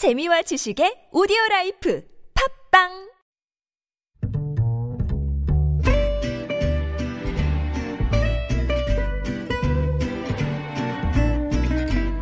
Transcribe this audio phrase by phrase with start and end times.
[0.00, 2.02] 재미와 지식의 오디오 라이프
[2.72, 2.88] 팟빵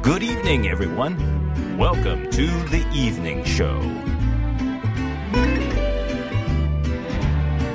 [0.03, 1.15] Good evening, everyone.
[1.79, 3.79] Welcome to the evening show.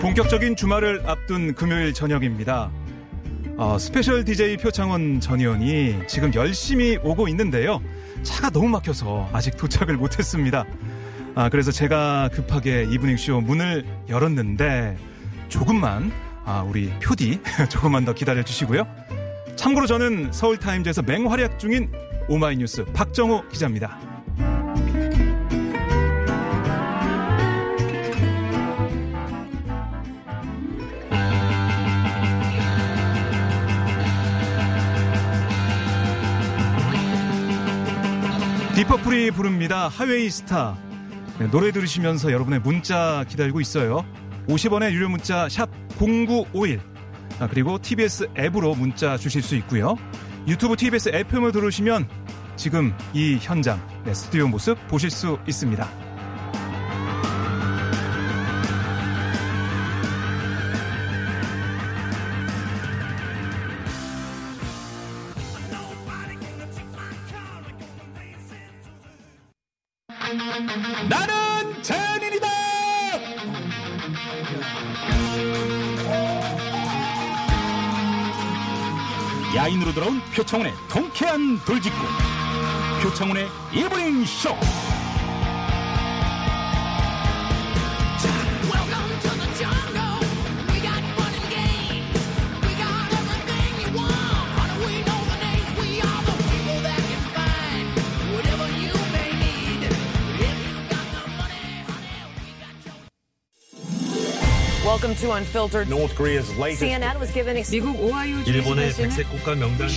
[0.01, 2.73] 본격적인 주말을 앞둔 금요일 저녁입니다.
[3.55, 7.81] 어, 스페셜 DJ 표창원 전 의원이 지금 열심히 오고 있는데요.
[8.23, 10.65] 차가 너무 막혀서 아직 도착을 못했습니다.
[11.35, 14.97] 아, 그래서 제가 급하게 이브닝 쇼 문을 열었는데
[15.49, 16.11] 조금만
[16.45, 18.87] 아, 우리 표디 조금만 더 기다려 주시고요.
[19.55, 21.91] 참고로 저는 서울타임즈에서 맹활약 중인
[22.27, 24.12] 오마이뉴스 박정호 기자입니다.
[38.75, 39.87] 딥 퍼플이 부릅니다.
[39.87, 40.75] Highway Star.
[41.37, 44.03] 네, 노래 들으시면서 여러분의 문자 기다리고 있어요.
[44.47, 46.81] 50원의 유료 문자 샵 0951.
[47.39, 49.95] 아, 그리고 TBS 앱으로 문자 주실 수 있고요.
[50.47, 52.09] 유튜브 TBS FM을 들으시면
[52.55, 56.02] 지금 이 현장, 네, 스튜디오 모습 보실 수 있습니다.
[80.53, 81.97] 표창원의 통쾌한 돌직구.
[83.01, 84.55] 표창원의 이브닝 쇼.
[105.03, 105.89] Welcome to Unfiltered.
[105.89, 109.89] North Korea's latest CNN was given 미국 오하이오 일본의 백색 국가 명단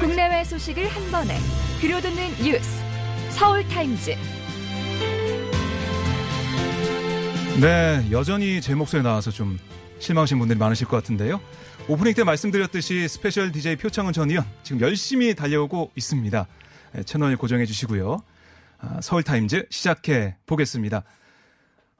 [0.00, 1.38] 국내외 소식을 한 번에
[1.80, 2.82] 들려듣는 뉴스
[3.30, 4.16] 서울 타임즈
[7.60, 9.60] 네, 여전히 제 목소리 나와서 좀
[10.00, 11.40] 실망하신 분들이 많으실 것 같은데요.
[11.86, 16.46] 오프닝 때 말씀드렸듯이 스페셜 DJ 표창원 전 의원 지금 열심히 달려오고 있습니다.
[16.94, 18.24] 네, 채널 고정해 주시고요.
[18.80, 21.04] 아, 서울타임즈 시작해 보겠습니다.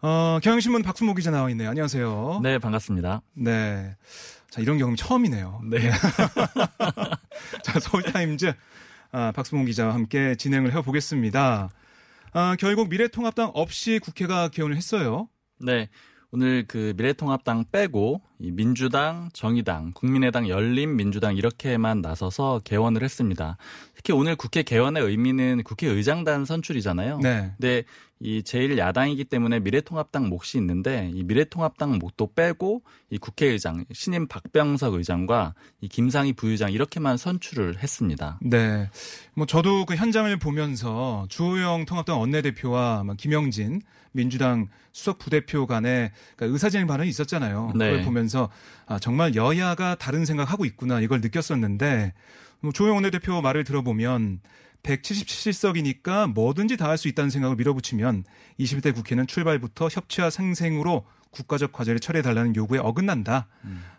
[0.04, 1.70] 어, 경향신문 박수모 기자 나와 있네요.
[1.70, 2.40] 안녕하세요.
[2.42, 3.22] 네, 반갑습니다.
[3.34, 3.96] 네.
[4.50, 5.60] 자, 이런 경험 처음이네요.
[5.70, 5.78] 네.
[7.62, 8.52] 자, 서울타임즈
[9.12, 11.70] 아, 박수모 기자와 함께 진행을 해보겠습니다.
[12.32, 15.28] 아, 결국 미래통합당 없이 국회가 개원을 했어요.
[15.60, 15.88] 네.
[16.32, 23.56] 오늘 그 미래통합당 빼고 이 민주당, 정의당, 국민의당, 열린민주당 이렇게만 나서서 개원을 했습니다.
[23.94, 27.20] 특히 오늘 국회 개원의 의미는 국회의장단 선출이잖아요.
[27.22, 27.52] 네.
[27.56, 27.84] 근데
[28.18, 34.94] 이 제일 야당이기 때문에 미래통합당 몫이 있는데 이 미래통합당 몫도 빼고 이 국회의장 신임 박병석
[34.94, 38.38] 의장과 이 김상희 부의장 이렇게만 선출을 했습니다.
[38.42, 38.88] 네.
[39.34, 43.82] 뭐 저도 그 현장을 보면서 주호영 통합당 원내대표와 막 김영진
[44.12, 47.72] 민주당 수석 부대표 간에 그러니까 의사진행 발언이 있었잖아요.
[47.74, 47.90] 네.
[47.90, 48.31] 그걸 보면서
[48.86, 52.12] 아, 정말 여야가 다른 생각하고 있구나 이걸 느꼈었는데
[52.60, 54.40] 뭐 주호영 원내대표 말을 들어보면
[54.82, 58.24] 177석이니까 뭐든지 다 할 수 있다는 생각을 밀어붙이면
[58.60, 63.46] 21대 국회는 출발부터 협치와 생생으로 국가적 과제를 처리해달라는 요구에 어긋난다.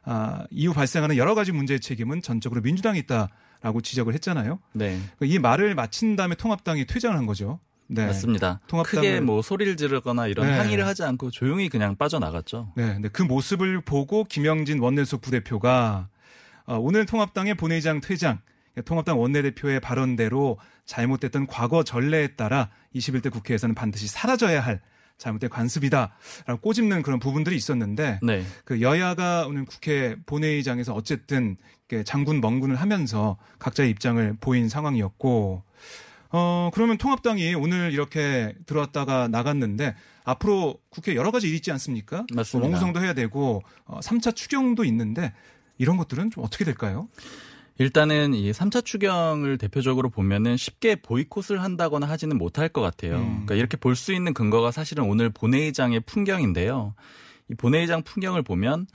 [0.04, 4.60] 아, 이후 발생하는 여러 가지 문제의 책임은 전적으로 민주당이 있다라고 지적을 했잖아요.
[4.74, 5.00] 네.
[5.22, 7.60] 이 말을 마친 다음에 통합당이 퇴장을 한 거죠.
[7.88, 8.06] 네.
[8.08, 8.60] 맞습니다.
[8.68, 10.58] 통합당을- 크게 뭐 소리를 지르거나 이런 네.
[10.58, 12.74] 항의를 하지 않고 조용히 그냥 빠져나갔죠.
[12.76, 16.08] 네, 근데 그 모습을 보고 김영진 원내수석 부대표가
[16.66, 18.40] 어, 오늘 통합당의 본회의장 퇴장,
[18.86, 24.82] 통합당 원내대표의 발언대로 잘못됐던 과거 전례에 따라 21대 국회에서는 반드시 사라져야 할
[25.18, 28.44] 잘못된 관습이다라고 꼬집는 그런 부분들이 있었는데 네.
[28.66, 31.58] 그 여야가 오늘 국회 본회의장에서 어쨌든
[32.06, 35.64] 장군 멍군을 하면서 각자의 입장을 보인 상황이었고
[36.36, 42.26] 어 그러면 통합당이 오늘 이렇게 들어왔다가 나갔는데 앞으로 국회 여러 가지 일이 있지 않습니까?
[42.34, 42.66] 맞습니다.
[42.66, 45.32] 원구성도 해야 되고 어 3차 추경도 있는데
[45.78, 47.08] 이런 것들은 좀 어떻게 될까요?
[47.78, 53.18] 일단은 이 3차 추경을 대표적으로 보면은 쉽게 보이콧을 한다거나 하지는 못할 것 같아요.
[53.18, 53.30] 음.
[53.46, 56.96] 그러니까 이렇게 볼 수 있는 근거가 사실은 오늘 본회의장의 풍경인데요.
[57.50, 58.88] 이 본회의장 풍경을 보면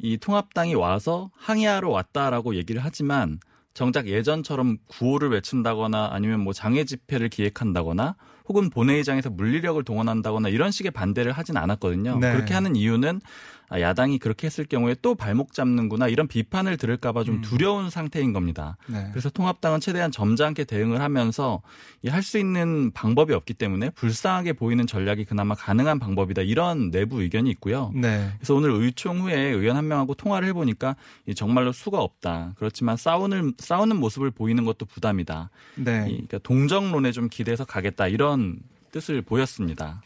[0.00, 3.40] 이 통합당이 와서 항의하러 왔다라고 얘기를 하지만
[3.78, 8.16] 정작 예전처럼 구호를 외친다거나 아니면 뭐 장애 집회를 기획한다거나
[8.48, 12.18] 혹은 본회의장에서 물리력을 동원한다거나 이런 식의 반대를 하진 않았거든요.
[12.18, 12.32] 네.
[12.32, 13.20] 그렇게 하는 이유는
[13.68, 18.76] 아, 야당이 그렇게 했을 경우에 또 발목 잡는구나 이런 비판을 들을까봐 좀 두려운 상태인 겁니다.
[18.86, 19.08] 네.
[19.10, 21.62] 그래서 통합당은 최대한 점잖게 대응을 하면서
[22.06, 27.48] 할 수 있는 방법이 없기 때문에 불쌍하게 보이는 전략이 그나마 가능한 방법이다 이런 내부 의견이
[27.50, 27.90] 있고요.
[27.94, 28.30] 네.
[28.36, 30.94] 그래서 오늘 의총 후에 의원 한 명하고 통화를 해보니까
[31.26, 32.52] 이 정말로 수가 없다.
[32.56, 35.50] 그렇지만 싸우는 싸우는 모습을 보이는 것도 부담이다.
[35.76, 36.06] 네.
[36.08, 38.58] 이 그러니까 동정론에 좀 기대서 가겠다 이런
[38.92, 40.02] 뜻을 보였습니다.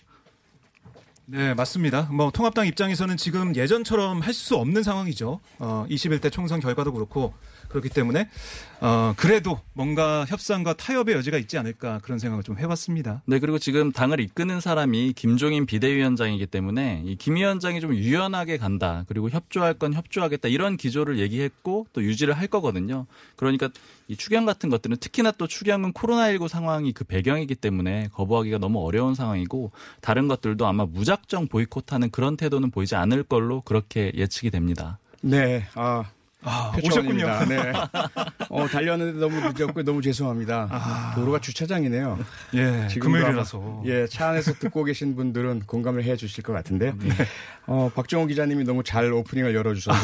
[1.26, 2.08] 네, 맞습니다.
[2.12, 5.40] 뭐 통합당 입장에서는 지금 예전처럼 할 수 없는 상황이죠.
[5.58, 7.32] 어, 21대 총선 결과도 그렇고
[7.72, 8.28] 그렇기 때문에
[8.80, 13.22] 어, 그래도 뭔가 협상과 타협의 여지가 있지 않을까 그런 생각을 좀 해봤습니다.
[13.26, 19.04] 네, 그리고 지금 당을 이끄는 사람이 김종인 비대위원장이기 때문에 이 김 위원장이 좀 유연하게 간다.
[19.06, 20.48] 그리고 협조할 건 협조하겠다.
[20.48, 23.06] 이런 기조를 얘기했고 또 유지를 할 거거든요.
[23.36, 23.70] 그러니까
[24.08, 29.14] 이 추경 같은 것들은 특히나 또 추경은 코로나19 상황이 그 배경이기 때문에 거부하기가 너무 어려운
[29.14, 29.70] 상황이고
[30.00, 34.98] 다른 것들도 아마 무작정 보이콧하는 그런 태도는 보이지 않을 걸로 그렇게 예측이 됩니다.
[35.20, 36.04] 네, 아,
[36.42, 36.72] 아.
[36.82, 37.26] 오셨군요.
[37.48, 37.72] 네.
[38.48, 41.12] 어, 달렸는데 너무 늦었고 너무 죄송합니다.
[41.14, 42.18] 도로가 주차장이네요.
[42.54, 43.82] 예, 금요일이라서.
[43.86, 46.94] 예, 차 안에서 듣고 계신 분들은 공감을 해 주실 것 같은데요.
[46.98, 47.10] 네.
[47.66, 49.98] 어, 박정호 기자님이 너무 잘 오프닝을 열어 주셔서.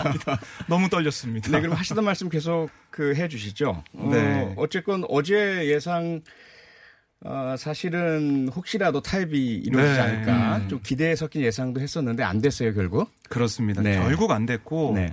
[0.68, 1.50] 너무 떨렸습니다.
[1.50, 3.82] 네, 그럼 하시던 말씀 계속 그 해 주시죠.
[3.94, 4.52] 어, 네.
[4.56, 6.20] 어쨌건 어제 예상
[7.24, 10.00] 어, 사실은 혹시라도 타협이 이루어지지 네.
[10.00, 10.68] 않을까 음.
[10.68, 13.10] 좀 기대에 섞인 예상도 했었는데 안 됐어요 결국.
[13.28, 13.82] 그렇습니다.
[13.82, 13.96] 네.
[13.98, 15.12] 결국 안 됐고 네.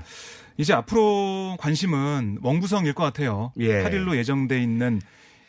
[0.61, 3.51] 이제 앞으로 관심은 원구성일 것 같아요.
[3.57, 3.83] 예.
[3.83, 5.01] 8일로 예정돼 있는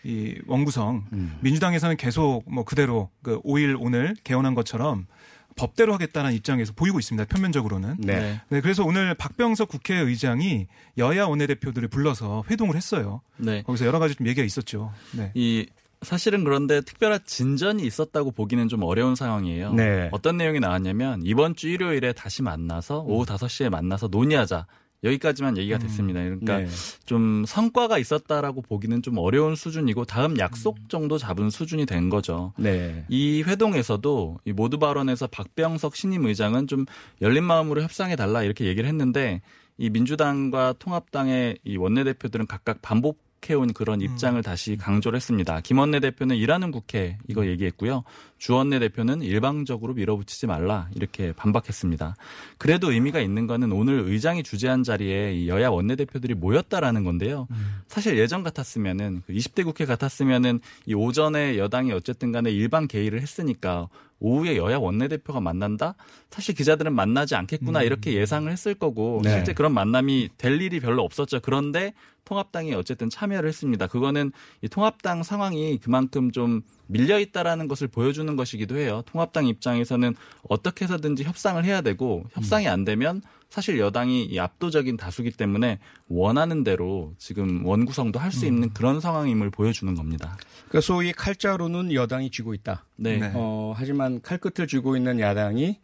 [0.05, 1.39] 이 원구성 음.
[1.43, 5.07] 민주당에서는 계속 뭐 그대로 그 5일 오늘 개헌한 것처럼
[5.55, 7.27] 법대로 하겠다는 입장에서 보이고 있습니다.
[7.27, 7.97] 표면적으로는.
[7.99, 8.41] 네.
[8.49, 10.67] 네, 그래서 오늘 박병석 국회의장이
[10.97, 13.21] 여야 원내대표들을 불러서 회동을 했어요.
[13.37, 13.63] 네.
[13.65, 14.95] 거기서 여러 가지 좀 얘기가 있었죠.
[15.15, 15.31] 네.
[15.35, 15.67] 이
[16.01, 19.75] 사실은 그런데 특별한 진전이 있었다고 보기는 좀 어려운 상황이에요.
[19.75, 20.09] 네.
[20.11, 24.67] 어떤 내용이 나왔냐면 이번 주 일요일에 다시 만나서 오후 5시에 만나서 논의하자.
[25.05, 26.21] 여기까지만 얘기가 됐습니다.
[26.21, 26.69] 그러니까 네.
[27.05, 32.53] 좀 성과가 있었다라고 보기는 좀 어려운 수준이고 다음 약속 정도 잡은 수준이 된 거죠.
[32.57, 33.05] 네.
[33.09, 36.85] 이 회동에서도 이 모두 발언에서 박병석 신임 의장은 좀
[37.21, 39.43] 열린 마음으로 협상해 달라 이렇게 얘기를 했는데
[39.77, 43.19] 이 민주당과 통합당의 이 원내대표들은 각각 반복
[43.51, 45.61] 해온 그런 입장을 다시 강조를 했습니다.
[45.61, 48.05] 김원내 대표는 일하는 국회 이거 얘기했고요.
[48.39, 52.17] 주원내 대표는 일방적으로 밀어붙이지 말라 이렇게 반박했습니다.
[52.59, 57.47] 그래도 의미가 있는 거는 오늘 의장이 주재한 자리에 이 여야 원내대표들이 모였다라는 건데요.
[57.87, 63.89] 사실 예전 같았으면은 그 20대 국회 같았으면은 이 오전에 여당이 어쨌든 간에 일방 개의를 했으니까
[64.23, 65.95] 오후에 여야 원내대표가 만난다?
[66.31, 69.31] 사실 기자들은 만나지 않겠구나 이렇게 예상을 했을 거고 네.
[69.31, 71.41] 실제 그런 만남이 될 일이 별로 없었죠.
[71.41, 71.93] 그런데
[72.25, 73.89] 통합당이 어쨌든 참여를 했습니다.
[73.89, 74.31] 그거는
[74.63, 79.03] 이 통합당 상황이 그만큼 좀 밀려 있다라는 것을 보여주는 것이기도 해요.
[79.07, 80.15] 통합당 입장에서는
[80.49, 86.65] 어떻게 해서든지 협상을 해야 되고 협상이 안 되면 사실 여당이 이 압도적인 다수기 때문에 원하는
[86.65, 90.39] 대로 지금 원구성도 할 수 있는 그런 상황임을 보여주는 겁니다.
[90.71, 92.87] 그 소위 칼자루는 여당이 쥐고 있다.
[92.97, 93.19] 네.
[93.19, 93.31] 네.
[93.35, 95.79] 어, 하지만 칼끝을 쥐고 있는 야당이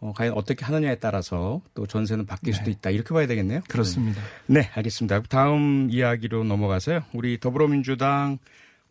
[0.00, 2.90] 어, 과연 어떻게 하느냐에 따라서 또 전세는 바뀔 수도 있다.
[2.90, 3.62] 이렇게 봐야 되겠네요.
[3.68, 4.20] 그렇습니다.
[4.46, 5.22] 네, 알겠습니다.
[5.30, 7.04] 다음 이야기로 넘어가서요.
[7.14, 8.38] 우리 더불어민주당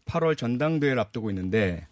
[0.06, 1.88] 8월 전당대회를 앞두고 있는데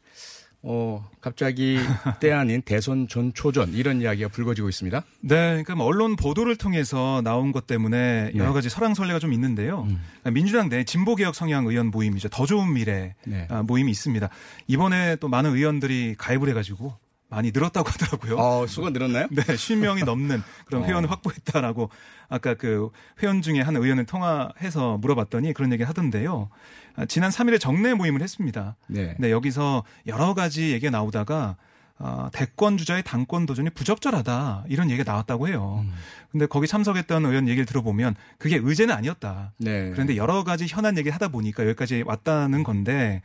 [0.63, 1.79] 어, 갑자기
[2.19, 5.03] 때 아닌 대선 전초전 이런 이야기가 불거지고 있습니다.
[5.21, 8.53] 네, 그러니까 뭐 언론 보도를 통해서 나온 것 때문에 여러 네.
[8.53, 9.83] 가지 설랑설레가 좀 있는데요.
[9.83, 12.29] 그러니까 민주당 내 진보개혁 성향 의원 모임이죠.
[12.29, 13.47] 더 좋은 미래 네.
[13.49, 14.29] 아, 모임이 있습니다.
[14.67, 16.95] 이번에 또 많은 의원들이 가입을 해가지고
[17.27, 18.35] 많이 늘었다고 하더라고요.
[18.37, 19.27] 어, 수가 늘었나요?
[19.31, 20.85] 네, 10명이 넘는 그런 어.
[20.85, 21.89] 회원을 확보했다라고
[22.29, 22.89] 아까 그
[23.23, 26.49] 회원 중에 한 의원을 통화해서 물어봤더니 그런 얘기 하던데요.
[26.95, 28.75] 아, 지난 3일에 정례 모임을 했습니다.
[28.87, 29.15] 네.
[29.19, 31.57] 네, 여기서 여러 가지 얘기가 나오다가
[32.03, 35.81] 어, 대권 주자의 당권 도전이 부적절하다 이런 얘기가 나왔다고 해요.
[35.83, 35.93] 음.
[36.31, 39.53] 근데 거기 참석했던 의원 얘기를 들어보면 그게 의제는 아니었다.
[39.57, 39.91] 네.
[39.91, 43.21] 그런데 여러 가지 현안 얘기를 하다 보니까 여기까지 왔다는 건데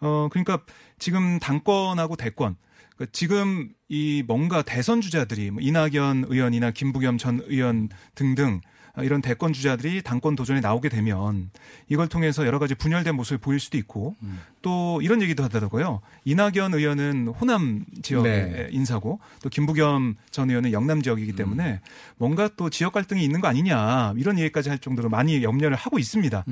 [0.00, 0.60] 어 그러니까
[1.00, 2.56] 지금 당권하고 대권
[2.96, 8.60] 그 지금 이 뭔가 대선 주자들이 뭐 이낙연 의원이나 김부겸 전 의원 등등
[8.98, 11.50] 이런 대권 주자들이 당권 도전에 나오게 되면
[11.88, 14.16] 이걸 통해서 여러 가지 분열된 모습을 보일 수도 있고
[14.60, 16.00] 또 이런 얘기도 하더라고요.
[16.24, 18.68] 이낙연 의원은 호남 지역의 네.
[18.70, 21.80] 인사고 또 김부겸 전 의원은 영남 지역이기 때문에
[22.18, 26.44] 뭔가 또 지역 갈등이 있는 거 아니냐 이런 얘기까지 할 정도로 많이 염려를 하고 있습니다.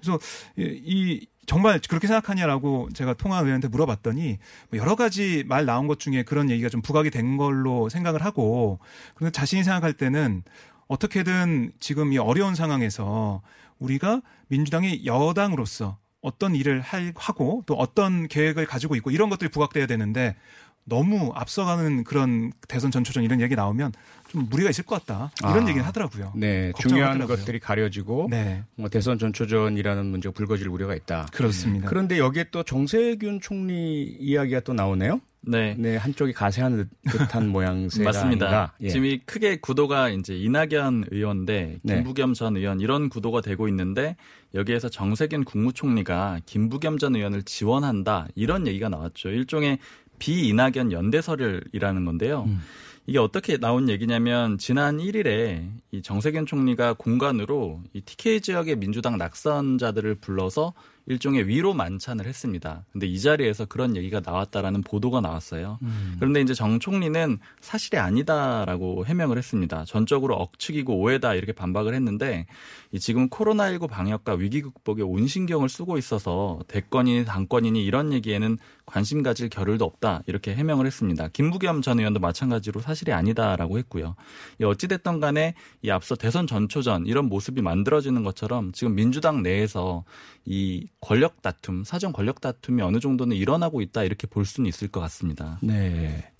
[0.00, 0.18] 그래서
[0.56, 4.38] 이- 이 정말 그렇게 생각하냐라고 제가 통화 의원한테 물어봤더니
[4.70, 8.78] 뭐 여러 가지 말 나온 것 중에 그런 얘기가 좀 부각이 된 걸로 생각을 하고
[9.16, 10.44] 그런데 자신이 생각할 때는
[10.88, 13.42] 어떻게든 지금 이 어려운 상황에서
[13.78, 19.86] 우리가 민주당이 여당으로서 어떤 일을 할, 하고 또 어떤 계획을 가지고 있고 이런 것들이 부각돼야
[19.86, 20.36] 되는데
[20.84, 23.92] 너무 앞서가는 그런 대선 전초전 이런 얘기 나오면
[24.28, 25.68] 좀 무리가 있을 것 같다 이런 아.
[25.68, 26.32] 얘기는 하더라고요.
[26.34, 27.36] 네, 중요한 하더라고요.
[27.36, 31.26] 것들이 가려지고 네, 뭐 대선 전초전이라는 문제가 불거질 우려가 있다.
[31.32, 31.88] 그렇습니다.
[31.88, 35.20] 그런데 여기에 또 정세균 총리 이야기가 또 나오네요.
[35.44, 35.74] 네.
[35.76, 38.74] 네, 한쪽이 가세한 듯- 듯한 모양새가 맞습니다.
[38.80, 38.88] 예.
[38.90, 41.96] 지금 이 크게 구도가 이제 이낙연 의원 대 네.
[41.96, 44.14] 김부겸 전 의원 이런 구도가 되고 있는데
[44.54, 49.30] 여기에서 정세균 국무총리가 김부겸 전 의원을 지원한다 이런 얘기가 나왔죠.
[49.30, 49.78] 일종의
[50.22, 52.44] 비이낙연 연대설이라는 건데요.
[52.46, 52.60] 음.
[53.08, 60.14] 이게 어떻게 나온 얘기냐면 지난 1일에 이 정세균 총리가 공간으로 이 TK 지역의 민주당 낙선자들을
[60.16, 60.74] 불러서
[61.06, 62.84] 일종의 위로 만찬을 했습니다.
[62.92, 65.78] 근데 이 자리에서 그런 얘기가 나왔다라는 보도가 나왔어요.
[66.18, 69.84] 그런데 이제 정 총리는 사실이 아니다라고 해명을 했습니다.
[69.84, 72.46] 전적으로 억측이고 오해다 이렇게 반박을 했는데
[72.92, 79.22] 이 지금 코로나19 방역과 위기 극복에 온 신경을 쓰고 있어서 대권이니 당권이니 이런 얘기에는 관심
[79.22, 81.28] 가질 겨를도 없다 이렇게 해명을 했습니다.
[81.28, 84.14] 김부겸 전 의원도 마찬가지로 사실이 아니다라고 했고요.
[84.60, 90.04] 이 어찌됐든 간에 이 앞서 대선 전초전 이런 모습이 만들어지는 것처럼 지금 민주당 내에서
[90.44, 95.00] 이 권력 다툼, 사전 권력 다툼이 어느 정도는 일어나고 있다 이렇게 볼 수는 있을 것
[95.00, 95.58] 같습니다.
[95.60, 96.30] 네.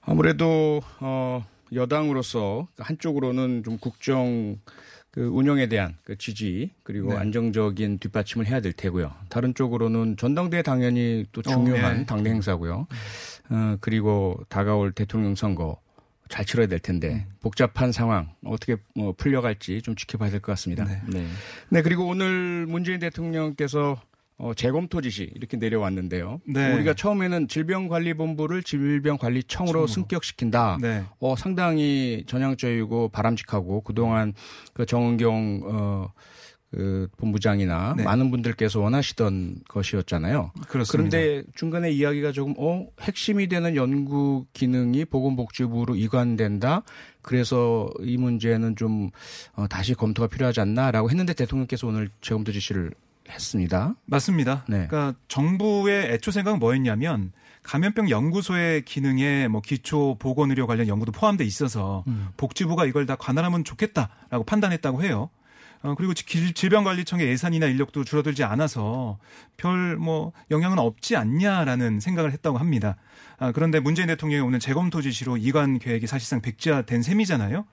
[0.00, 1.44] 아무래도 어
[1.74, 4.56] 여당으로서 한쪽으로는 좀 국정
[5.10, 7.18] 그 운영에 대한 그 지지 그리고 네.
[7.18, 9.12] 안정적인 뒷받침을 해야 될 테고요.
[9.28, 12.06] 다른 쪽으로는 전당대회 당연히 또 중요한 어, 네.
[12.06, 12.86] 당내 행사고요.
[13.50, 15.81] 어 그리고 다가올 대통령 선거
[16.32, 20.84] 잘 치러야 될 텐데 복잡한 상황 어떻게 뭐 풀려갈지 좀 지켜봐야 될 것 같습니다.
[20.84, 21.02] 네.
[21.06, 21.26] 네.
[21.68, 24.00] 네, 그리고 오늘 문재인 대통령께서
[24.38, 26.40] 어, 재검토 지시 이렇게 내려왔는데요.
[26.46, 26.72] 네.
[26.72, 29.86] 우리가 처음에는 질병관리본부를 질병관리청으로 청으로.
[29.86, 30.78] 승격시킨다.
[30.80, 31.04] 네.
[31.20, 34.32] 어, 상당히 전향적이고 바람직하고 그동안
[34.72, 36.12] 그 정은경 어,
[36.72, 38.02] 그 본부장이나 네.
[38.02, 40.52] 많은 분들께서 원하시던 것이었잖아요.
[40.68, 41.18] 그렇습니다.
[41.18, 46.82] 그런데 중간에 이야기가 조금 어 핵심이 되는 연구 기능이 보건복지부로 이관된다.
[47.20, 49.10] 그래서 이 문제는 좀
[49.54, 52.92] 어, 다시 검토가 필요하지 않나라고 했는데 대통령께서 오늘 재검토 지시를
[53.28, 53.94] 했습니다.
[54.06, 54.64] 맞습니다.
[54.66, 54.86] 네.
[54.88, 57.32] 그러니까 정부의 애초 생각은 뭐였냐면
[57.64, 62.28] 감염병 연구소의 기능에 뭐 기초 보건 의료 관련 연구도 포함돼 있어서 음.
[62.38, 65.28] 복지부가 이걸 다 관할하면 좋겠다라고 판단했다고 해요.
[65.82, 69.18] 어, 그리고 질- 질병관리청의 예산이나 인력도 줄어들지 않아서
[69.56, 72.96] 별 뭐 영향은 없지 않냐라는 생각을 했다고 합니다.
[73.38, 77.64] 아, 그런데 문재인 대통령이 오늘 재검토 지시로 이관 계획이 사실상 백지화된 셈이잖아요.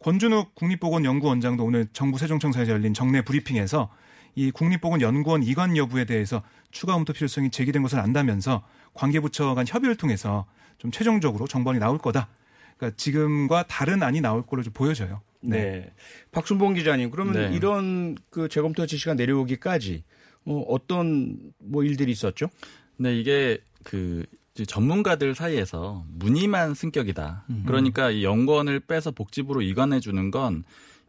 [0.00, 3.88] 권준욱 국립보건연구원장도 오늘 정부 세종청사에서 열린 정례 브리핑에서
[4.34, 8.62] 이 국립보건연구원 이관 여부에 대해서 추가 검토 필요성이 제기된 것을 안다면서
[8.94, 10.44] 관계부처 간 협의를 통해서
[10.78, 12.28] 좀 최종적으로 정본이 나올 거다.
[12.76, 15.22] 그러니까 지금과 다른 안이 나올 걸로 좀 보여져요.
[15.50, 15.92] 네.
[16.32, 17.56] 박순봉 기자님, 그러면 네.
[17.56, 20.04] 이런 그 재검토 지시가 내려오기까지
[20.44, 22.48] 어, 어떤 뭐 일들이 있었죠?
[22.96, 24.24] 근데 이게 그
[24.66, 27.46] 전문가들 사이에서 무늬만 승격이다.
[27.66, 30.64] 그러니까 이 연구원을 빼서 복지부로 이관해 주는 건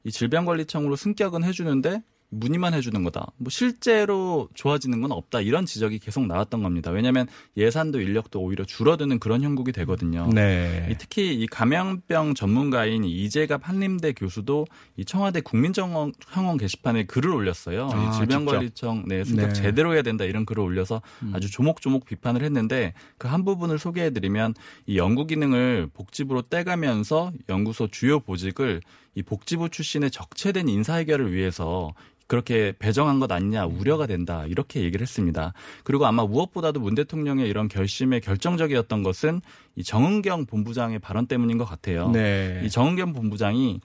[0.07, 3.27] 이 질병관리청으로 승격은 해주는데 문의만 해주는 거다.
[3.37, 5.39] 뭐 실제로 좋아지는 건 없다.
[5.41, 6.91] 이런 지적이 계속 나왔던 겁니다.
[6.91, 10.27] 왜냐하면 예산도 인력도 오히려 줄어드는 그런 형국이 되거든요.
[10.33, 10.89] 네.
[10.91, 14.65] 이 특히 이 감염병 전문가인 이 이재갑 한림대 교수도
[14.97, 16.11] 이 청와대 국민정원
[16.59, 17.89] 게시판에 글을 올렸어요.
[17.91, 19.53] 아, 이 질병관리청 내 승격 네.
[19.53, 21.01] 제대로 해야 된다 이런 글을 올려서
[21.33, 24.53] 아주 조목조목 비판을 했는데 그 한 부분을 소개해드리면
[24.85, 28.81] 이 연구 기능을 복지부로 떼가면서 연구소 주요 보직을
[29.17, 31.95] 이 복지부 출신의 적체된 인사 해결을 위해서
[32.27, 35.53] 그렇게 배정한 것 아니냐 우려가 된다 이렇게 얘기를 했습니다.
[35.83, 39.41] 그리고 아마 무엇보다도 문 대통령의 이런 결심에 결정적이었던 것은
[39.75, 42.11] 이 정은경 본부장의 발언 때문인 것 같아요.
[42.11, 42.61] 네.
[42.63, 43.79] 이 정은경 본부장이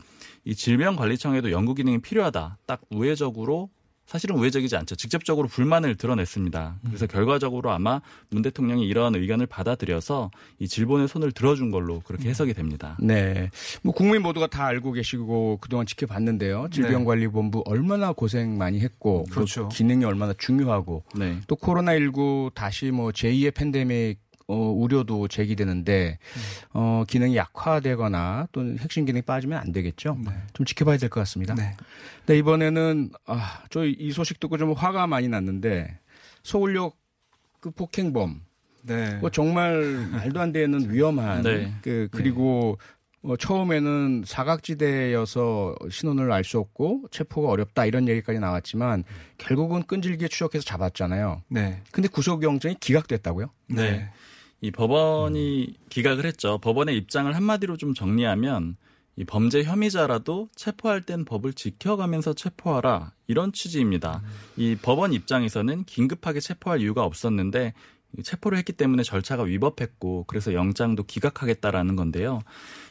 [0.44, 2.58] 이 질병관리청에도 연구 기능이 필요하다.
[2.66, 3.70] 딱 우회적으로
[4.06, 4.96] 사실은 우회적이지 않죠.
[4.96, 6.80] 직접적으로 불만을 드러냈습니다.
[6.86, 12.52] 그래서 결과적으로 아마 문 대통령이 이러한 의견을 받아들여서 이 질본의 손을 들어준 걸로 그렇게 해석이
[12.54, 12.96] 됩니다.
[13.00, 13.50] 네.
[13.82, 16.68] 뭐 국민 모두가 다 알고 계시고 그동안 지켜봤는데요.
[16.70, 19.68] 질병관리본부 얼마나 고생 많이 했고 그 그렇죠.
[19.68, 21.38] 기능이 얼마나 중요하고 네.
[21.46, 24.20] 또 코로나19 다시 뭐 제2의 팬데믹
[24.52, 26.18] 어, 우려도 제기되는데
[26.74, 30.18] 어, 기능이 약화되거나 또는 핵심 기능이 빠지면 안 되겠죠.
[30.52, 31.54] 좀 지켜봐야 될 것 같습니다.
[31.54, 31.74] 네.
[32.26, 35.98] 네, 이번에는 아, 저 이 소식 듣고 좀 화가 많이 났는데
[36.42, 36.96] 서울역
[37.60, 38.42] 그 폭행범
[38.82, 39.14] 네.
[39.16, 41.72] 뭐 정말 말도 안 되는 위험한 네.
[41.82, 42.78] 그 그리고
[43.22, 49.04] 어, 처음에는 사각지대여서 신원을 알 수 없고 체포가 어렵다 이런 얘기까지 나왔지만
[49.38, 51.42] 결국은 끈질기게 추적해서 잡았잖아요.
[51.48, 51.80] 네.
[51.92, 53.50] 근데 구속영장이 기각됐다고요?
[53.68, 54.10] 네.
[54.62, 56.58] 이 법원이 기각을 했죠.
[56.58, 58.76] 법원의 입장을 한마디로 좀 정리하면
[59.16, 64.22] 이이 범죄 혐의자라도 체포할 땐 법을 지켜가면서 체포하라 이런 취지입니다.
[64.56, 67.74] 이 법원 입장에서는 긴급하게 체포할 이유가 없었는데
[68.22, 72.40] 체포를 했기 때문에 절차가 위법했고 그래서 영장도 기각하겠다라는 건데요.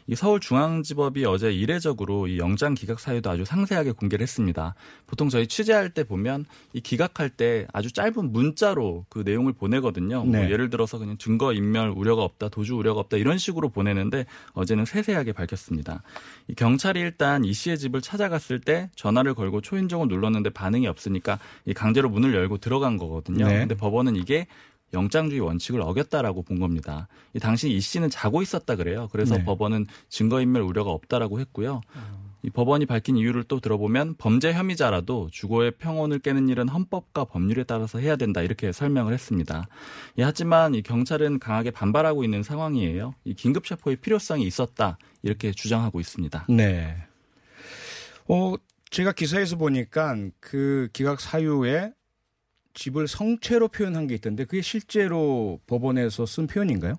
[0.08, 4.76] 이 서울중앙지법이 어제 이례적으로 이 영장 기각 사유도 아주 상세하게 공개를 했습니다.
[5.06, 10.24] 보통 저희 취재할 때 보면 이 기각할 때 아주 짧은 문자로 그 내용을 보내거든요.
[10.24, 10.50] 뭐 네.
[10.50, 15.34] 예를 들어서 그냥 증거 인멸 우려가 없다, 도주 우려가 없다 이런 식으로 보내는데 어제는 세세하게
[15.34, 16.04] 밝혔습니다.
[16.48, 21.74] 이 경찰이 일단 이 씨의 집을 찾아갔을 때 전화를 걸고 초인종을 눌렀는데 반응이 없으니까 이
[21.74, 23.48] 강제로 문을 열고 들어간 거거든요.
[23.48, 23.60] 네.
[23.60, 24.48] 근데 법원은 이게
[24.94, 27.08] 영장주의 원칙을 어겼다라고 본 겁니다.
[27.34, 29.08] 이 당시 이 씨는 자고 있었다 그래요.
[29.12, 29.44] 그래서 네.
[29.46, 31.82] 법원은 증거인멸 우려가 없다라고 했고요.
[32.44, 38.00] 이 법원이 밝힌 이유를 또 들어보면 범죄 혐의자라도 주거의 평온을 깨는 일은 헌법과 법률에 따라서
[38.00, 39.68] 해야 된다 이렇게 설명을 했습니다.
[40.18, 43.14] 예, 하지만 이 경찰은 강하게 반발하고 있는 상황이에요.
[43.26, 46.48] 이 긴급 체포의 필요성이 있었다 이렇게 주장하고 있습니다.
[46.50, 46.98] 네.
[48.28, 48.56] 어,
[48.90, 51.92] 제가 기사에서 보니까 그 기각 사유에
[52.74, 56.96] 집을 성체로 표현한 게 있던데 그게 실제로 법원에서 쓴 표현인가요?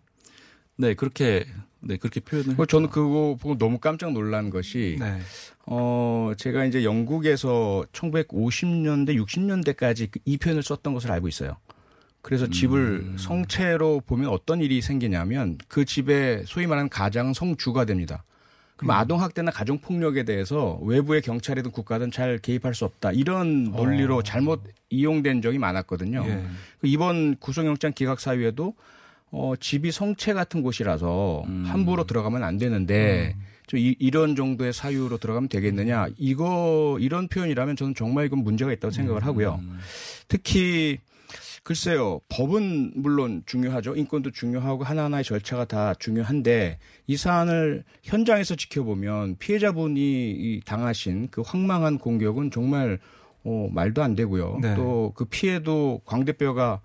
[0.76, 1.46] 네 그렇게
[1.80, 5.18] 네 그렇게 표현을 그 저는 그거 보고 너무 깜짝 놀란 것이 네.
[5.66, 11.56] 어 제가 이제 영국에서 1950년대 60년대까지 이 표현을 썼던 것을 알고 있어요.
[12.22, 18.24] 그래서 집을 성체로 보면 어떤 일이 생기냐면 그 집에 소위 말하는 가장 성주가 됩니다.
[18.82, 23.12] 그럼 아동학대나 가정폭력에 대해서 외부의 경찰이든 국가든 잘 개입할 수 없다.
[23.12, 26.24] 이런 논리로 잘못 이용된 적이 많았거든요.
[26.26, 26.44] 예.
[26.80, 28.74] 그 이번 구속영장 기각 사유에도
[29.30, 33.36] 어, 집이 성체 같은 곳이라서 함부로 들어가면 안 되는데
[33.68, 38.90] 좀 이, 이런 정도의 사유로 들어가면 되겠느냐 이거 이런 표현이라면 저는 정말 이건 문제가 있다고
[38.90, 39.60] 생각을 하고요.
[40.26, 40.98] 특히
[41.64, 50.00] 글쎄요 법은 물론 중요하죠 인권도 중요하고 하나하나의 절차가 다 중요한데 이 사안을 현장에서 지켜보면 피해자분이
[50.32, 52.98] 이 당하신 그 황망한 공격은 정말
[53.44, 54.58] 어, 말도 안 되고요.
[54.62, 54.76] 네.
[54.76, 56.80] 또그 피해도 광대뼈가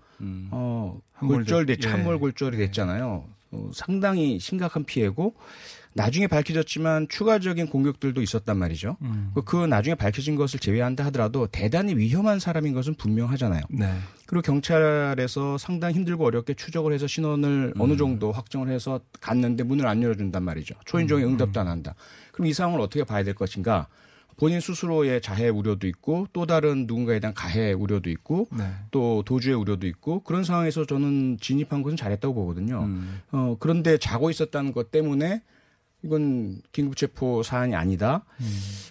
[0.50, 1.76] 어, 함몰됐- 골절돼 예.
[1.76, 3.24] 참몰골절이 됐잖아요.
[3.52, 5.34] 어, 상당히 심각한 피해고
[5.98, 8.96] 나중에 밝혀졌지만 추가적인 공격들도 있었단 말이죠.
[9.02, 9.32] 음.
[9.34, 13.62] 그- 그 나중에 밝혀진 것을 제외한다 하더라도 대단히 위험한 사람인 것은 분명하잖아요.
[13.70, 13.92] 네.
[14.26, 20.00] 그리고 경찰에서 상당히 힘들고 어렵게 추적을 해서 신원을 어느 정도 확정을 해서 갔는데 문을 안
[20.02, 20.74] 열어준단 말이죠.
[20.84, 21.94] 초인종에 응답도 안 한다.
[22.32, 23.88] 그럼 이 상황을 어떻게 봐야 될 것인가?
[24.36, 28.70] 본인 스스로의 자해 우려도 있고 또 다른 누군가에 대한 가해 우려도 있고 네.
[28.92, 32.84] 또 도주의 우려도 있고 그런 상황에서 저는 진입한 것은 잘했다고 보거든요.
[32.84, 33.20] 음.
[33.32, 35.42] 어, 그런데 자고 있었다는 것 때문에
[36.04, 38.24] 이건 긴급체포 사안이 아니다.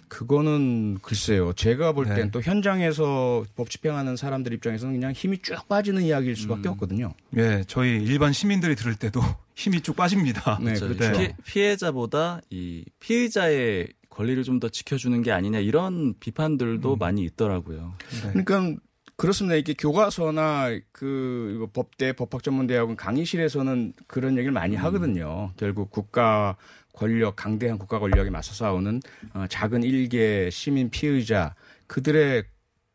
[0.08, 1.52] 그거는 글쎄요.
[1.52, 2.30] 제가 볼땐 네.
[2.30, 7.12] 또 현장에서 법 집행하는 사람들 입장에서는 그냥 힘이 쭉 빠지는 이야기일 수밖에 없거든요.
[7.36, 9.20] 예, 저희 일반 시민들이 들을 때도
[9.54, 10.58] 힘이 쭉 빠집니다.
[10.60, 10.88] 네, 그렇죠.
[10.88, 11.12] 그렇죠.
[11.18, 17.94] 피해, 피해자보다 이 피해자의 권리를 좀 더 지켜주는 게 아니냐 이런 비판들도 많이 있더라고요.
[18.24, 18.42] 네.
[18.42, 18.80] 그러니까
[19.16, 19.54] 그렇습니다.
[19.56, 25.52] 이게 교과서나 그 이거 법대 법학전문대학원 강의실에서는 그런 얘기를 많이 하거든요.
[25.56, 26.56] 결국 국가
[26.98, 29.00] 권력 강대한 국가 권력에 맞서 싸우는
[29.34, 31.54] 어, 작은 일개 시민 피의자
[31.86, 32.44] 그들의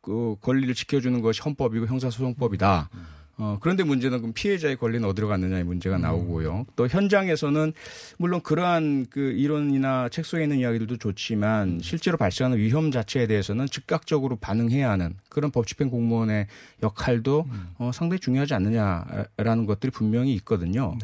[0.02, 2.90] 그 권리를 지켜주는 것이 헌법이고 형사소송법이다.
[3.36, 6.66] 어, 그런데 문제는 그럼 피해자의 권리는 어디로 갔느냐의 문제가 나오고요.
[6.76, 7.72] 또 현장에서는
[8.18, 14.36] 물론 그러한 그 이론이나 책 속에 있는 이야기들도 좋지만 실제로 발생하는 위험 자체에 대해서는 즉각적으로
[14.36, 16.46] 반응해야 하는 그런 법 집행 공무원의
[16.82, 17.46] 역할도
[17.78, 20.96] 어, 상당히 중요하지 않느냐라는 것들이 분명히 있거든요.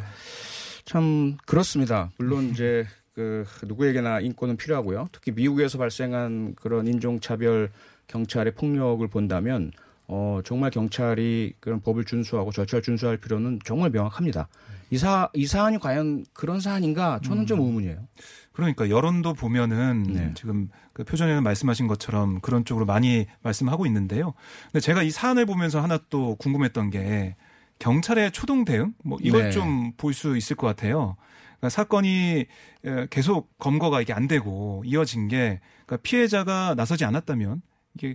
[0.90, 2.10] 참 그렇습니다.
[2.18, 5.08] 물론 이제 그 누구에게나 인권은 필요하고요.
[5.12, 7.70] 특히 미국에서 발생한 그런 인종차별
[8.08, 9.70] 경찰의 폭력을 본다면
[10.08, 14.48] 어 정말 경찰이 그런 법을 준수하고 절차를 준수할 필요는 정말 명확합니다.
[14.90, 18.08] 이 사, 이 사안이 과연 그런 사안인가 저는 좀 의문이에요.
[18.50, 20.32] 그러니까 여론도 보면은 네.
[20.34, 24.34] 지금 그 표전에는 말씀하신 것처럼 그런 쪽으로 많이 말씀하고 있는데요.
[24.64, 27.36] 근데 제가 이 사안을 보면서 하나 또 궁금했던 게
[27.80, 29.50] 경찰의 초동 대응 뭐 이걸 네.
[29.50, 31.16] 좀볼 수 있을 것 같아요.
[31.58, 32.46] 그러니까 사건이
[32.84, 37.62] 에, 계속 검거가 이게 안 되고 이어진 게 그러니까 피해자가 나서지 않았다면
[37.94, 38.14] 이게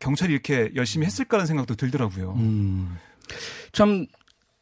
[0.00, 2.34] 경찰이 이렇게 열심히 했을까라는 생각도 들더라고요.
[3.72, 4.06] 참,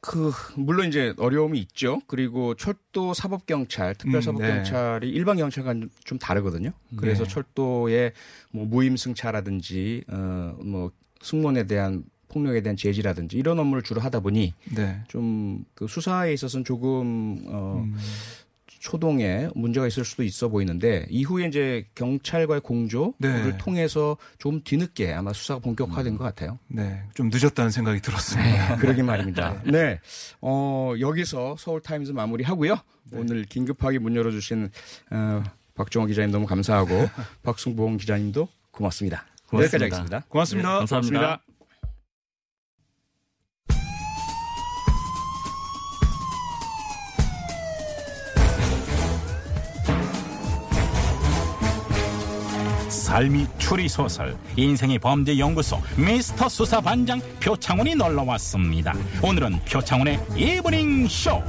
[0.00, 2.00] 그, 물론 이제 어려움이 있죠.
[2.06, 6.70] 그리고 철도 사법 경찰, 특별 사법 경찰이 일반 경찰과는 좀 다르거든요.
[6.96, 7.30] 그래서 네.
[7.30, 8.12] 철도의
[8.50, 15.00] 뭐 무임승차라든지, 어, 뭐, 승무원에 대한 폭력에 대한 제지라든지 이런 업무를 주로 하다 보니 네.
[15.08, 17.96] 좀그 수사에 있어서는 조금, 어, 음.
[18.86, 23.58] 초동에 문제가 있을 수도 있어 보이는데 이후에 이제 경찰과의 공조를 네.
[23.58, 26.60] 통해서 좀 뒤늦게 아마 수사가 본격화된 것 같아요.
[26.68, 27.02] 네.
[27.14, 28.76] 좀 늦었다는 생각이 들었습니다.
[28.76, 29.60] 그러게 말입니다.
[29.66, 29.98] 네.
[30.40, 32.74] 어, 여기서 서울 타임즈 마무리하고요.
[33.10, 33.18] 네.
[33.18, 34.70] 오늘 긴급하게 문 열어주신
[35.10, 35.42] 어,
[35.74, 37.08] 박종호 기자님 너무 감사하고
[37.42, 39.24] 박승봉 기자님도 고맙습니다.
[39.48, 39.64] 고맙습니다.
[39.64, 40.24] 여기까지 하겠습니다.
[40.28, 40.68] 고맙습니다.
[40.68, 41.18] 네, 감사합니다.
[41.18, 41.55] 고맙습니다.
[53.06, 58.92] 삶이 추리소설 인생의 범죄 연구소 미스터 수사 반장 표창원이 놀러 왔습니다.
[59.22, 61.40] 오늘은 표창원의 이브닝 쇼.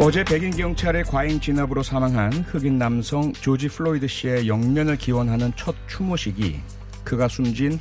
[0.00, 6.60] 어제 백인 경찰의 과잉 진압으로 사망한 흑인 남성 조지 플로이드 씨의 영면을 기원하는 첫 추모식이
[7.02, 7.80] 그가 숨진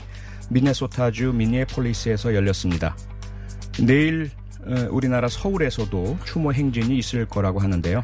[0.49, 2.97] 미네소타주 미니애폴리스에서 열렸습니다.
[3.79, 4.31] 내일
[4.65, 8.03] 어, 우리나라 서울에서도 추모 행진이 있을 거라고 하는데요.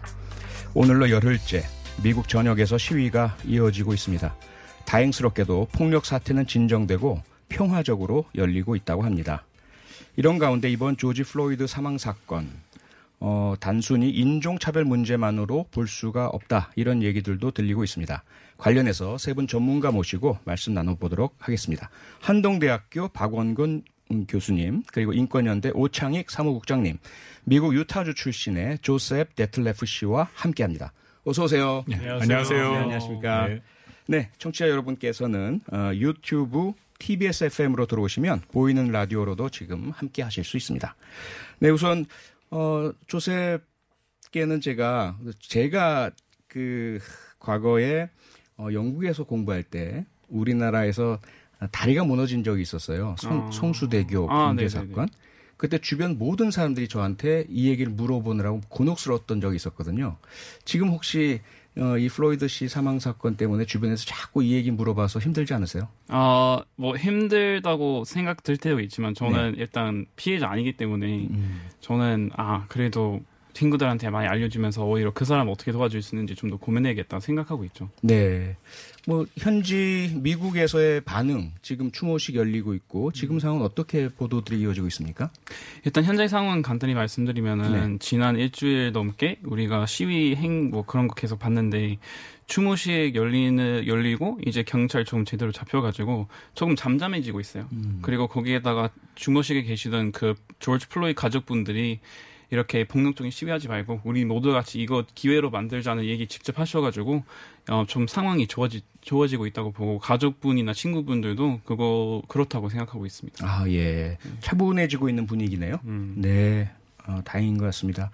[0.76, 1.63] 오늘로 열흘째
[2.04, 4.36] 미국 전역에서 시위가 이어지고 있습니다.
[4.86, 9.43] 다행스럽게도 폭력 사태는 진정되고 평화적으로 열리고 있다고 합니다.
[10.15, 12.47] 이런 가운데 이번 조지 플로이드 사망 사건
[13.25, 16.71] 어, 단순히 인종차별 문제만으로 볼 수가 없다.
[16.75, 18.21] 이런 얘기들도 들리고 있습니다.
[18.57, 21.89] 관련해서 세 분 전문가 모시고 말씀 나눠보도록 하겠습니다.
[22.19, 26.97] 한동대학교 박원근 음, 교수님, 그리고 인권연대 오창익 사무국장님,
[27.45, 30.91] 미국 유타주 출신의 조셉 데틀레프 씨와 함께 합니다.
[31.23, 31.86] 어서오세요.
[32.19, 32.71] 안녕하세요.
[32.71, 33.47] 네, 안녕하십니까.
[33.47, 33.62] 네.
[34.07, 40.93] 네, 청취자 여러분께서는 어, 유튜브 TBS FM으로 들어오시면 보이는 라디오로도 지금 함께 하실 수 있습니다.
[41.59, 42.05] 네, 우선
[42.53, 46.11] 어, 조셉께는 제가 제가
[46.47, 46.99] 그
[47.39, 48.09] 과거에
[48.57, 51.19] 어, 영국에서 공부할 때 우리나라에서
[51.71, 53.15] 다리가 무너진 적이 있었어요.
[53.17, 53.51] 성, 아.
[53.51, 54.69] 성수대교 아, 붕괴 네네네.
[54.69, 55.09] 사건.
[55.57, 60.17] 그때 주변 모든 사람들이 저한테 이 얘기를 물어보느라고 곤혹스러웠던 적이 있었거든요.
[60.63, 61.41] 지금 혹시
[61.77, 65.88] 어, 이 플로이드 씨 사망 사건 때문에 주변에서 자꾸 이 얘기 물어봐서 힘들지 않으세요?
[66.09, 69.19] 아, 뭐 힘들다고 생각 들 때도 있지만 네.
[69.19, 71.62] 저는 일단 피해자 아니기 때문에 음.
[71.79, 73.21] 저는 아, 그래도
[73.53, 77.89] 친구들한테 많이 알려주면서 오히려 그 사람 어떻게 도와줄 수 있는지 좀 더 고민해야겠다 생각하고 있죠.
[78.01, 78.57] 네.
[79.07, 85.29] 뭐 현지 미국에서의 반응 지금 추모식 열리고 있고 지금 상황은 어떻게 보도들이 이어지고 있습니까?
[85.85, 87.97] 일단 현재 상황 간단히 말씀드리면은 네.
[87.99, 91.97] 지난 일주일 넘게 우리가 시위 행 뭐 그런 거 계속 봤는데
[92.47, 97.67] 추모식 열리는 열리고 이제 경찰 좀 제대로 잡혀가지고 조금 잠잠해지고 있어요.
[98.01, 101.99] 그리고 거기에다가 추모식에 계시던 그 조지 플로이 가족분들이
[102.53, 107.23] 이렇게 폭력적인 시위하지 말고 우리 모두 같이 이거 기회로 만들자는 얘기 직접 하셔가지고
[107.69, 113.43] 어, 좀 상황이 좋아지 좋아지고 있다고 보고 가족분이나 친구분들도 그거 그렇다고 생각하고 있습니다.
[113.43, 114.19] 아, 예.
[114.41, 115.79] 차분해지고 있는 분위기네요.
[115.85, 116.13] 음.
[116.17, 116.69] 네.
[117.07, 118.11] 어, 다행인 것 같습니다.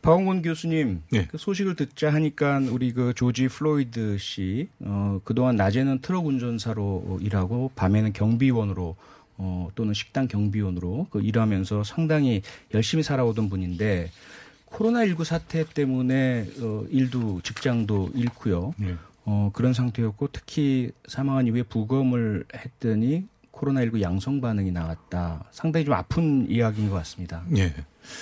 [0.00, 1.26] 박원곤 교수님, 네.
[1.26, 7.70] 그 소식을 듣자 하니까 우리 그 조지 플로이드 씨, 어, 그동안 낮에는 트럭 운전사로 일하고
[7.74, 8.96] 밤에는 경비원으로
[9.38, 12.42] 어, 또는 식당 경비원으로 그 일하면서 상당히
[12.74, 14.10] 열심히 살아오던 분인데
[14.66, 18.74] 코로나19 사태 때문에 어, 일도 직장도 잃고요.
[18.76, 18.94] 네.
[19.24, 25.44] 어, 그런 상태였고 특히 사망한 이후에 부검을 했더니 코로나19 양성 반응이 나왔다.
[25.50, 27.44] 상당히 좀 아픈 이야기인 것 같습니다.
[27.56, 27.74] 예.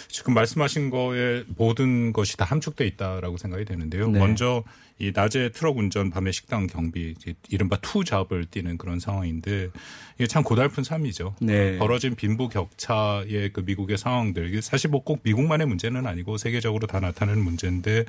[0.09, 4.09] 지금 말씀하신 거에 모든 것이 다 함축돼 있다라고 생각이 되는데요.
[4.09, 4.19] 네.
[4.19, 4.65] 먼저
[4.99, 7.15] 이 낮에 트럭 운전, 밤에 식당 경비,
[7.49, 9.71] 이른바 투 잡을 뛰는 그런 상황인데
[10.17, 11.35] 이게 참 고달픈 삶이죠.
[11.41, 11.79] 네.
[11.79, 16.99] 벌어진 빈부 격차의 그 미국의 상황들 이게 사실 뭐 꼭 미국만의 문제는 아니고 세계적으로 다
[16.99, 18.05] 나타나는 문제인데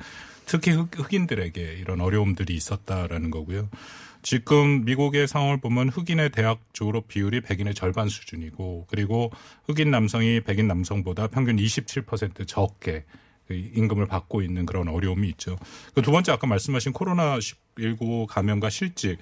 [0.46, 3.68] 특히 흑, 흑인들에게 이런 어려움들이 있었다라는 거고요.
[4.22, 9.30] 지금 미국의 상황을 보면 흑인의 대학 졸업 비율이 백인의 절반 수준이고 그리고
[9.66, 15.56] 흑인 남성이 백인 남성보다 평균 27% 적게 그 임금을 받고 있는 그런 어려움이 있죠.
[15.94, 19.18] 그두 번째 아까 말씀하신 코로나 19 감염과 실직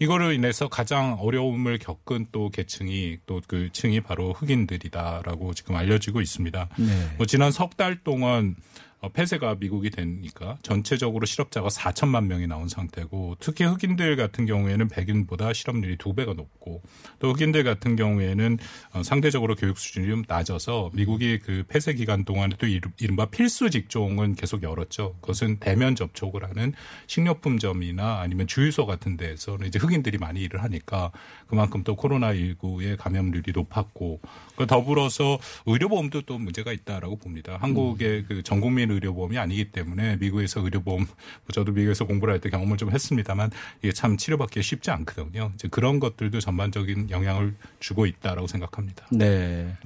[0.00, 6.68] 이거로 인해서 가장 어려움을 겪은 또 계층이 또 그 층이 바로 흑인들이다라고 지금 알려지고 있습니다.
[6.78, 7.14] 네.
[7.16, 8.56] 뭐 지난 석 달 동안
[8.93, 15.52] 어, 폐쇄가 미국이 되니까 전체적으로 실업자가 4천만 명이 나온 상태고 특히 흑인들 같은 경우에는 백인보다
[15.52, 16.82] 실업률이 두 배가 높고
[17.18, 18.58] 또 흑인들 같은 경우에는
[18.92, 23.70] 어, 상대적으로 교육 수준이 좀 낮아서 미국이 그 폐쇄 기간 동안에 또 이른- 이른바 필수
[23.70, 25.16] 직종은 계속 열었죠.
[25.20, 26.72] 그것은 대면 접촉을 하는
[27.06, 31.10] 식료품점이나 아니면 주유소 같은 데에서는 이제 흑인들이 많이 일을 하니까
[31.46, 34.20] 그만큼 또 코로나19의 감염률이 높았고
[34.56, 37.56] 그 더불어서 의료보험도 또 문제가 있다라고 봅니다.
[37.60, 42.50] 한국의 그 전 국민 의료보험이 아니기 때문에 미국에서 의료보험 뭐 저도 미국에서 공부를 할 때
[42.50, 43.50] 경험을 좀 했습니다만
[43.82, 45.52] 이게 참 치료받기 쉽지 않거든요.
[45.54, 49.06] 이제 그런 것들도 전반적인 영향을 주고 있다라고 생각합니다.
[49.12, 49.76] 네.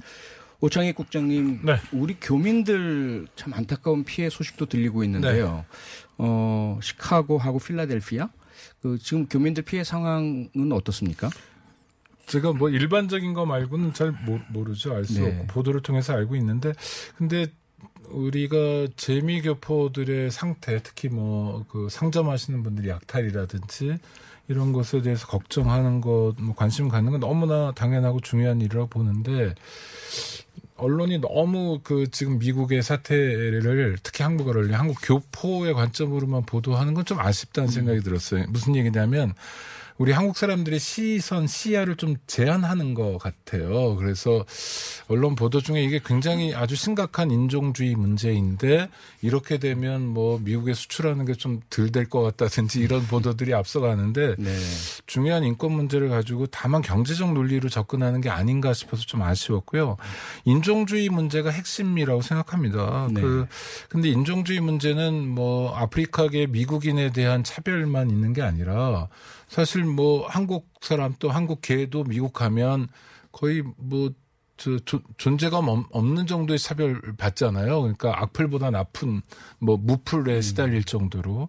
[0.61, 1.77] 오창익 국장님, 네.
[1.93, 5.63] 우리 교민들 참 안타까운 피해 소식도 들리고 있는데요.
[6.17, 8.27] 어, 시카고하고 필라델피아,
[8.81, 11.29] 그 지금 교민들 피해 상황은 어떻습니까?
[12.25, 14.93] 제가 뭐 일반적인 거 말고는 잘 모, 모르죠.
[14.93, 15.27] 알수 네.
[15.27, 16.73] 없고 보도를 통해서 알고 있는데
[17.17, 17.47] 근데
[18.11, 23.97] 우리가 재미교포들의 상태 특히 뭐 그 상점하시는 분들이 약탈이라든지
[24.47, 29.53] 이런 것에 대해서 걱정하는 것, 뭐 관심 갖는 건 너무나 당연하고 중요한 일이라고 보는데
[30.77, 37.19] 언론이 너무 그 지금 미국의 사태를 특히 한국 언론이 한국 교포의 관점으로만 보도하는 건 좀
[37.19, 38.45] 아쉽다는 생각이 들었어요.
[38.49, 39.33] 무슨 얘기냐면
[39.99, 43.97] 우리 한국 사람들의 시선, 시야를 좀 제한하는 것 같아요.
[43.97, 44.45] 그래서
[45.09, 48.87] 언론 보도 중에 이게 굉장히 아주 심각한 인종주의 문제인데
[49.21, 54.57] 이렇게 되면 뭐 미국에 수출하는 게 좀 덜 될 것 같다든지 이런 보도들이 앞서가는데 네.
[55.05, 59.97] 중요한 인권 문제를 가지고 다만 경제적 논리로 접근하는 게 아닌가 싶어서 좀 아쉬웠고요.
[60.45, 63.09] 인종주의 문제가 핵심이라고 생각합니다.
[63.11, 63.19] 네.
[63.19, 63.47] 그
[63.89, 69.09] 근데 인종주의 문제는 뭐 아프리카계 미국인에 대한 차별만 있는 게 아니라
[69.49, 72.87] 사실 뭐 한국 사람 또 한국계도 미국 가면
[73.31, 74.11] 거의 뭐
[74.61, 77.79] 저, 조- 존재감 없- 없는 정도의 차별 받잖아요.
[77.79, 79.21] 그러니까 악플보다 나쁜
[79.57, 81.47] 뭐 무플에 시달릴 정도로.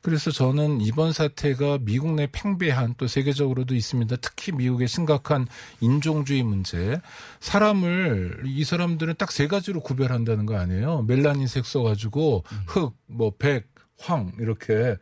[0.00, 4.14] 그래서 저는 이번 사태가 미국 내 팽배한 또 세계적으로도 있습니다.
[4.20, 5.48] 특히 미국의 심각한
[5.80, 7.00] 인종주의 문제.
[7.40, 11.02] 사람을 이 사람들은 딱 세 가지로 구별한다는 거 아니에요.
[11.02, 14.96] 멜라닌색 써가지고 흑, 뭐 백, 황 이렇게.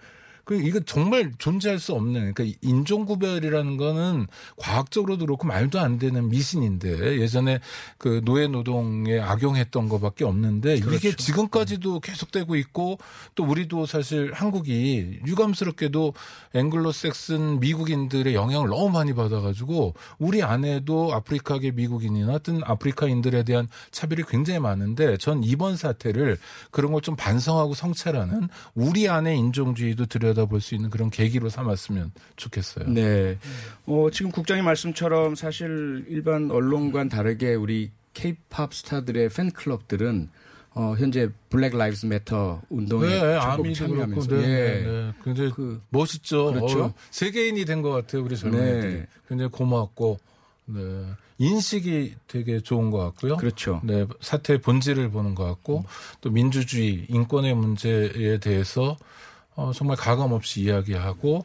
[0.51, 6.29] 그 이거 정말 존재할 수 없는 그러니까 인종 구별이라는 거는 과학적으로도 그렇고 말도 안 되는
[6.29, 7.61] 미신인데 예전에
[7.99, 12.99] 그 노예 노동에 악용했던 거밖에 없는데 이게 지금까지도 계속되고 있고
[13.37, 16.15] 또 우리도 사실 한국이 유감스럽게도
[16.55, 24.59] 앵글로색슨 미국인들의 영향을 너무 많이 받아가지고 우리 안에도 아프리카계 미국인이나 어떤 아프리카인들에 대한 차별이 굉장히
[24.59, 26.39] 많은데 전 이번 사태를
[26.73, 32.13] 그런 걸 좀 반성하고 성찰하는 우리 안의 인종주의도 들여다 볼 수 있는 그런 계기로 삼았으면
[32.37, 32.89] 좋겠어요.
[32.89, 33.39] 네.
[33.87, 40.29] 어, 지금 국장님 말씀처럼 사실 일반 언론과는 다르게 우리 케이팝 스타들의 팬클럽들은
[40.73, 44.57] 어, 현재 Black Lives Matter 운동에 네, 아미도 참여하면서 그렇고, 네, 예.
[44.57, 45.13] 네, 네.
[45.25, 46.53] 굉장히 그 멋있죠.
[46.53, 46.85] 그렇죠.
[46.85, 49.07] 어, 세계인이 된 것 같아요, 우리 젊은 네.
[49.29, 50.19] 굉장히 고맙고,
[50.67, 51.07] 네.
[51.39, 53.37] 인식이 되게 좋은 것 같고요.
[53.39, 53.81] 그렇죠.
[53.83, 55.85] 네, 사태의 본질을 보는 것 같고,
[56.21, 58.97] 또 민주주의, 인권의 문제에 대해서
[59.61, 61.45] 어, 정말 가감 없이 이야기하고,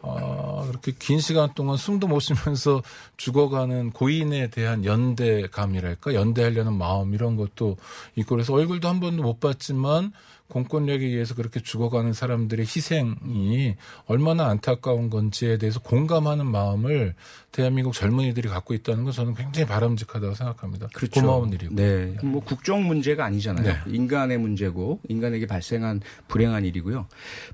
[0.00, 2.82] 어, 그렇게 긴 시간 동안 숨도 못 쉬면서
[3.18, 7.76] 죽어가는 고인에 대한 연대감이랄까, 연대하려는 마음 이런 것도
[8.16, 10.12] 있고, 그래서 얼굴도 한 번도 못 봤지만,
[10.50, 17.14] 공권력에 의해서 그렇게 죽어가는 사람들의 희생이 얼마나 안타까운 건지에 대해서 공감하는 마음을
[17.52, 20.88] 대한민국 젊은이들이 갖고 있다는 건 저는 굉장히 바람직하다고 생각합니다.
[20.92, 21.20] 그렇죠.
[21.20, 21.74] 고마운 일이고.
[21.74, 22.16] 네.
[22.22, 23.64] 뭐 국정 문제가 아니잖아요.
[23.64, 23.78] 네.
[23.86, 27.06] 인간의 문제고 인간에게 발생한 불행한 일이고요.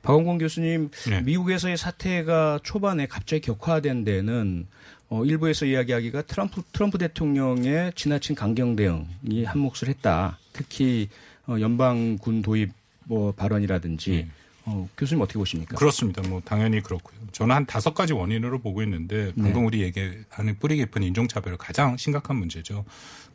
[0.03, 1.21] 박원공 교수님, 네.
[1.23, 4.67] 미국에서의 사태가 초반에 갑자기 격화된 데는
[5.09, 10.39] 어, 일부에서 이야기하기가 트럼프, 트럼프 대통령의 지나친 강경 대응이 한 몫을 했다.
[10.53, 11.09] 특히
[11.47, 12.73] 어, 연방군 도입
[13.07, 14.29] 뭐 발언이라든지 네.
[14.67, 15.77] 어, 교수님 어떻게 보십니까?
[15.77, 16.23] 그렇습니다.
[16.29, 17.17] 뭐 당연히 그렇고요.
[17.31, 22.37] 저는 한 다섯 가지 원인으로 보고 있는데 방금 우리 얘기하는 뿌리 깊은 인종차별 가장 심각한
[22.37, 22.85] 문제죠.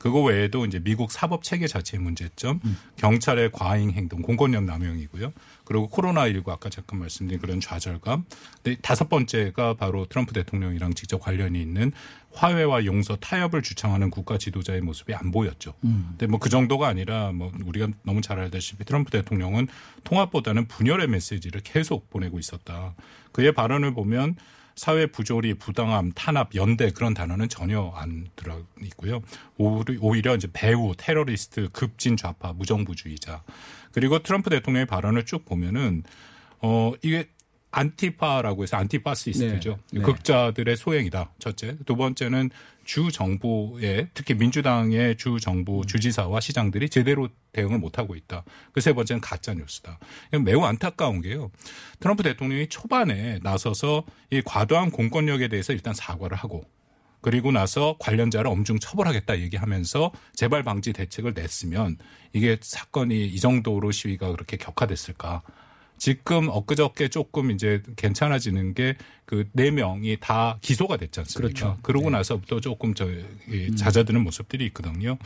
[0.01, 2.59] 그거 외에도 이제 미국 사법 체계 자체의 문제점,
[2.95, 5.31] 경찰의 과잉 행동, 공권력 남용이고요.
[5.63, 8.25] 그리고 코로나19 아까 잠깐 말씀드린 그런 좌절감.
[8.81, 11.91] 다섯 번째가 바로 트럼프 대통령이랑 직접 관련이 있는
[12.33, 15.75] 화해와 용서, 타협을 주창하는 국가 지도자의 모습이 안 보였죠.
[15.81, 19.67] 근데 뭐 그 정도가 아니라 뭐 우리가 너무 잘 알다시피 트럼프 대통령은
[20.03, 22.95] 통합보다는 분열의 메시지를 계속 보내고 있었다.
[23.33, 24.35] 그의 발언을 보면
[24.75, 29.21] 사회 부조리, 부당함, 탄압, 연대 그런 단어는 전혀 안 들어 있고요.
[29.57, 33.43] 오히- 오히려 이제 배후, 테러리스트, 급진 좌파, 무정부주의자.
[33.91, 36.03] 그리고 트럼프 대통령의 발언을 쭉 보면은
[36.61, 37.29] 어 이게
[37.71, 39.79] 안티파라고 해서 안티파시스트죠.
[39.91, 40.01] 네, 네.
[40.05, 41.31] 극좌들의 소행이다.
[41.39, 41.77] 첫째.
[41.85, 42.49] 두 번째는
[42.83, 48.43] 주 정부의 특히 민주당의 주 정부 주지사와 시장들이 제대로 대응을 못 하고 있다.
[48.73, 49.99] 그 세 번째는 가짜 뉴스다.
[50.43, 51.51] 매우 안타까운 게요.
[51.99, 56.63] 트럼프 대통령이 초반에 나서서 이 과도한 공권력에 대해서 일단 사과를 하고
[57.21, 61.97] 그리고 나서 관련자를 엄중 처벌하겠다 얘기하면서 재발 방지 대책을 냈으면
[62.33, 65.43] 이게 사건이 이 정도로 시위가 그렇게 격화됐을까?
[66.01, 71.53] 지금 엊그저께 조금 이제 괜찮아지는 게 그 네 명이 다 기소가 됐지 않습니까?
[71.53, 71.77] 그렇죠.
[71.83, 72.17] 그러고 네.
[72.17, 75.17] 나서부터 조금 저이 잦아드는 모습들이 있거든요.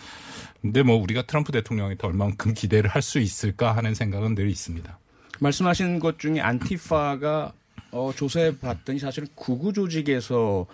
[0.62, 5.00] 근데 뭐 우리가 트럼프 대통령이 더 얼만큼 기대를 할 수 있을까 하는 생각은 늘 있습니다.
[5.40, 7.54] 말씀하신 것 중에 안티파가
[7.92, 10.68] 어, 조사해 봤더니 사실은 구구 조직에서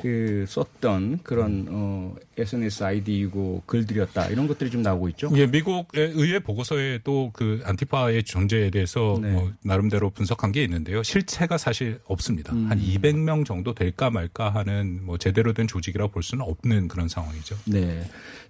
[0.00, 5.30] 그 썼던 그런 어 SNS 아이디이고 글들이었다 이런 것들이 좀 나오고 있죠.
[5.34, 9.32] 예, 미국의 의회 보고서에도 그 안티파의 존재에 대해서 네.
[9.32, 11.02] 뭐 나름대로 분석한 게 있는데요.
[11.02, 12.52] 실체가 사실 없습니다.
[12.52, 12.66] 음.
[12.70, 17.56] 한 200명 정도 될까 말까 하는 뭐 제대로 된 조직이라고 볼 수는 없는 그런 상황이죠.
[17.64, 18.02] 네.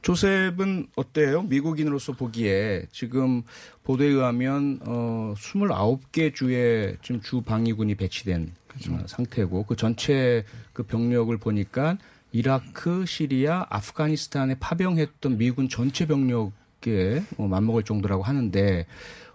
[0.03, 1.43] 조셉은 어때요?
[1.43, 3.43] 미국인으로서 보기에 지금
[3.85, 8.53] 보도에 의하면 어 29개 주에 지금 주 방위군이 배치된
[8.91, 11.99] 어, 상태고 그 전체 그 병력을 보니까
[12.33, 18.87] 이라크, 시리아, 아프가니스탄에 파병했던 미군 전체 병력에 어, 맞먹을 정도라고 하는데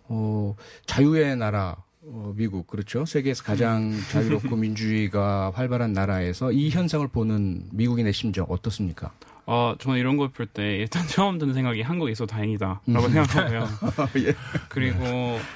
[0.07, 7.69] 어 자유의 나라 어, 미국 그렇죠 세계에서 가장 자유롭고 민주주의가 활발한 나라에서 이 현상을 보는
[7.71, 9.11] 미국인의 심정 어떻습니까?
[9.47, 13.01] 아, 저는 이런 걸 볼 때 일단 처음 드는 생각이 한국에 있어 다행이다라고 음.
[13.09, 13.67] 생각하고요.
[14.27, 14.33] 예.
[14.69, 14.99] 그리고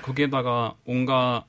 [0.01, 1.45] 거기에다가 뭔가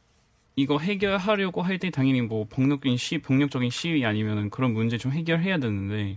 [0.56, 5.58] 이거 해결하려고 할 때 당연히 뭐 폭력적인 시 폭력적인 시위 아니면은 그런 문제 좀 해결해야
[5.58, 6.16] 되는데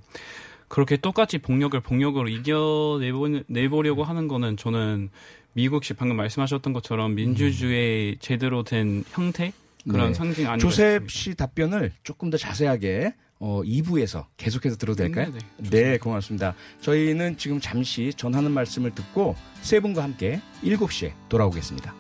[0.70, 5.10] 그렇게 똑같이 폭력을 폭력으로 이겨내보 내보려고 하는 거는 저는
[5.54, 9.52] 미국식 방금 말씀하셨던 것처럼 민주주의 제대로 된 형태
[9.90, 10.14] 그런 네.
[10.14, 15.34] 상징 아닌가 조셉 씨 답변을 조금 더 자세하게 어, 2부에서 계속해서 들어도 될까요?
[15.58, 16.56] 네, 네, 고맙습니다.
[16.80, 21.94] 저희는 지금 잠시 전하는 말씀을 듣고 세 분과 함께 7시에 돌아오겠습니다.